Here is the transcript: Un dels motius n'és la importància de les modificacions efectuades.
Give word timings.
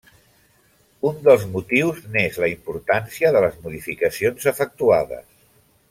Un 1.09 1.19
dels 1.27 1.45
motius 1.51 1.99
n'és 2.15 2.41
la 2.45 2.51
importància 2.55 3.33
de 3.39 3.45
les 3.47 3.63
modificacions 3.69 4.53
efectuades. 4.57 5.31